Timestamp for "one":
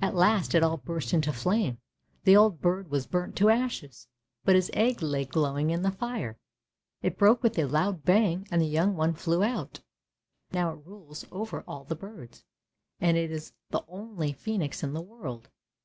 8.94-9.14